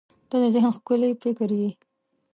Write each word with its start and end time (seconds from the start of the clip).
•ته 0.29 0.35
د 0.41 0.45
ذهن 0.55 0.71
ښکلي 0.77 1.09
فکر 1.23 1.49
یې. 1.59 1.69